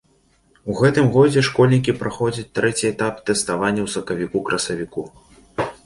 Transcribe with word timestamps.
У 0.71 0.77
гэтым 0.79 1.09
годзе 1.15 1.43
школьнікі 1.49 1.95
праходзяць 2.01 2.47
трэці 2.61 2.85
этап 2.93 3.23
тэставання 3.31 3.81
ў 3.83 3.89
сакавіку-красавіку. 3.97 5.11